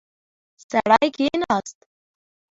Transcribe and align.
سړی 0.69 1.07
کېناست. 1.15 1.77